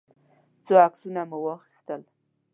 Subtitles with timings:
[0.55, 2.01] يو څو عکسونه مو واخيستل.